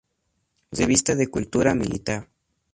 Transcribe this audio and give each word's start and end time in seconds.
Revista 0.71 1.13
de 1.13 1.29
cultura 1.29 1.75
militar". 1.75 2.27